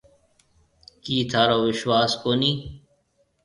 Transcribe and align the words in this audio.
ڪِي 1.03 1.15
ٿارو 1.31 1.57
وشواس 1.67 2.11
ڪونَي۔ 2.21 2.51